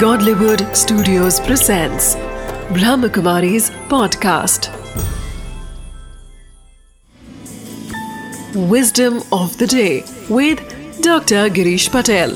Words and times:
Godlywood 0.00 0.62
Studios 0.76 1.38
presents 1.40 2.16
Brahmakumari's 2.76 3.70
podcast. 3.92 4.68
Wisdom 8.72 9.22
of 9.32 9.56
the 9.58 9.66
day 9.66 10.02
with 10.28 10.58
Dr. 11.02 11.48
Girish 11.58 11.88
Patel. 11.90 12.34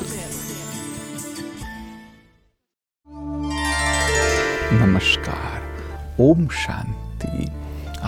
नमस्कार 4.81 6.17
ओम 6.21 6.47
शांति 6.63 7.47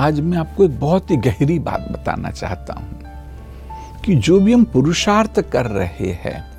आज 0.06 0.20
मैं 0.20 0.38
आपको 0.38 0.64
एक 0.66 0.80
बहुत 0.80 1.12
ही 1.12 1.18
गहरी 1.28 1.60
बात 1.60 1.88
बताना 1.92 2.32
चाहता 2.32 2.74
हूँ 2.80 4.02
कि 4.06 4.16
जो 4.16 4.40
भी 4.40 4.54
हम 4.54 4.64
पुरुषार्थ 4.74 5.40
कर 5.52 5.66
रहे 5.72 6.12
हैं 6.24 6.53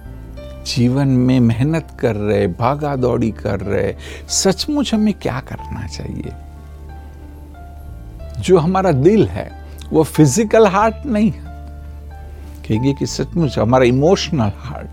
जीवन 0.67 1.09
में 1.09 1.41
मेहनत 1.41 1.97
कर 2.01 2.17
रहे 2.17 2.47
भागा 2.47 2.97
दौड़ी 2.97 3.31
कर 3.31 3.61
रहे, 3.61 3.95
सचमुच 4.29 4.95
हमें 4.95 5.15
क्या 5.15 5.41
करना 5.41 5.87
चाहिए? 5.87 6.33
जो 8.41 8.59
हमारा 8.59 8.93
दिल 8.93 9.27
है, 9.27 9.65
वो 9.93 10.03
फ़िज़िकल 10.03 10.67
हार्ट 10.67 11.07
नहीं 11.07 11.31
है। 11.31 11.43
कहेंगे 12.69 12.93
कि 12.93 13.07
सचमुच 13.07 13.59
हमारा 13.59 13.85
इमोशनल 13.85 14.53
हार्ट 14.57 14.89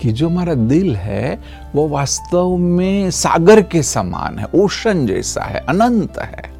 कि 0.00 0.12
जो 0.12 0.28
हमारा 0.28 0.54
दिल 0.54 0.96
है, 0.96 1.40
वो 1.74 1.88
वास्तव 1.88 2.56
में 2.56 3.10
सागर 3.10 3.62
के 3.62 3.82
समान 3.82 4.38
है 4.38 4.46
ओशन 4.54 5.06
जैसा 5.06 5.44
है, 5.44 5.58
अनंत 5.58 6.18
है। 6.18 6.52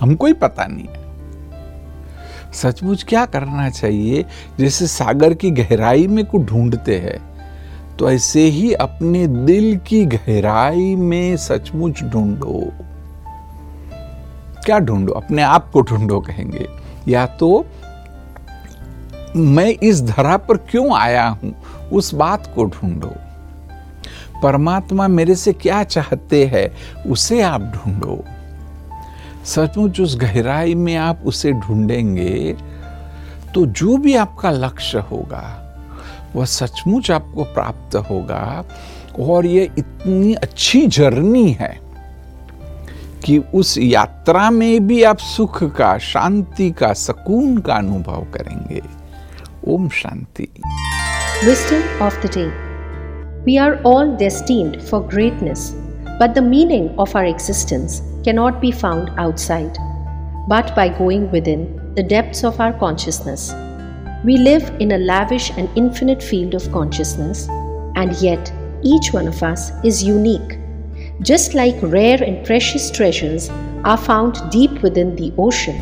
हमको 0.00 0.26
ही 0.26 0.32
पता 0.32 0.66
नहीं 0.66 0.86
है। 0.86 1.06
सचमुच 2.52 3.02
क्या 3.02 3.26
करना 3.26 3.70
चाहिए, 3.70 4.24
जैसे 4.58 4.86
सागर 4.86 5.34
की 5.34 5.50
गहराई 5.50 6.06
में 6.06 6.24
को 6.24 6.38
ढूंढते 6.38 6.98
हैं 6.98 7.35
तो 7.98 8.10
ऐसे 8.10 8.40
ही 8.40 8.72
अपने 8.72 9.26
दिल 9.26 9.76
की 9.76 10.04
गहराई 10.04 10.94
में 10.94 11.36
सचमुच 11.36 12.02
ढूंढो। 12.02 12.72
क्या 14.64 14.78
ढूंढो? 14.78 15.12
अपने 15.12 15.42
आप 15.42 15.70
को 15.70 15.82
ढूंढो 15.82 16.20
कहेंगे। 16.20 16.68
या 17.08 17.26
तो 17.26 17.66
मैं 19.36 19.68
इस 19.82 20.02
धरा 20.02 20.36
पर 20.36 20.56
क्यों 20.56 20.96
आया 20.96 21.28
हूँ? 21.28 21.54
उस 21.92 22.14
बात 22.14 22.52
को 22.54 22.64
ढूंढो। 22.64 23.12
परमात्मा 24.42 25.08
मेरे 25.08 25.34
से 25.34 25.52
क्या 25.52 25.84
चाहते 25.84 26.46
हैं, 26.46 27.02
उसे 27.10 27.42
आप 27.42 27.60
ढूंढो। 27.60 28.24
सचमुच 29.44 30.00
उस 30.00 30.16
गहराई 30.16 30.74
में 30.74 30.96
आप 30.96 31.20
उसे 31.24 31.52
ढूंढेंगे 31.52 32.56
तो 33.54 33.66
जो 33.66 33.96
भी 33.96 34.16
आपका 34.16 34.50
लक्ष्य 34.50 34.98
होगा 34.98 35.65
वह 36.36 36.44
सचमुच 36.44 37.10
आपको 37.10 37.44
प्राप्त 37.44 37.96
होगा। 37.96 38.64
और 39.20 39.46
यह 39.46 39.70
इतनी 39.78 40.34
अच्छी 40.34 40.86
जर्नी 40.86 41.52
है 41.52 41.80
कि 43.24 43.38
उस 43.54 43.78
यात्रा 43.78 44.50
में 44.50 44.86
भी 44.86 45.02
आप 45.02 45.18
सुख 45.18 45.64
का, 45.64 45.98
शांति 45.98 46.70
का, 46.70 46.92
सुकून 46.92 47.58
का 47.58 47.74
अनुभव 47.74 48.26
करेंगे। 48.34 48.82
Om 49.68 49.88
Shanti. 49.88 50.48
Wisdom 51.44 52.04
of 52.04 52.26
the 52.26 52.30
day 52.30 52.66
we 53.44 53.56
are 53.56 53.82
all 53.86 54.16
destined 54.16 54.80
for 54.80 55.00
greatness 55.00 55.72
but 56.20 56.34
the 56.34 56.38
meaning 56.38 57.00
of 57.00 57.18
our 57.18 57.24
existence 57.24 58.00
cannot 58.36 58.54
be 58.54 58.72
found 58.72 59.08
outside 59.20 59.72
but 60.48 60.76
by 60.76 60.88
going 60.88 61.28
within 61.48 61.64
the 61.98 62.06
depths 62.08 62.44
of 62.44 62.62
our 62.62 62.72
consciousness 62.72 63.50
We 64.24 64.38
live 64.38 64.68
in 64.80 64.92
a 64.92 64.98
lavish 64.98 65.50
and 65.50 65.68
infinite 65.76 66.22
field 66.22 66.54
of 66.54 66.72
consciousness, 66.72 67.48
and 67.96 68.12
yet 68.16 68.52
each 68.82 69.12
one 69.12 69.28
of 69.28 69.42
us 69.42 69.70
is 69.84 70.02
unique. 70.02 70.58
Just 71.20 71.54
like 71.54 71.76
rare 71.82 72.22
and 72.22 72.44
precious 72.44 72.90
treasures 72.90 73.50
are 73.84 73.96
found 73.96 74.50
deep 74.50 74.82
within 74.82 75.16
the 75.16 75.32
ocean, 75.38 75.78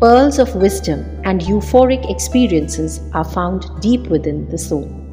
pearls 0.00 0.38
of 0.38 0.54
wisdom 0.54 1.04
and 1.24 1.40
euphoric 1.40 2.10
experiences 2.10 3.00
are 3.14 3.24
found 3.24 3.64
deep 3.80 4.06
within 4.08 4.48
the 4.50 4.58
soul. 4.58 5.05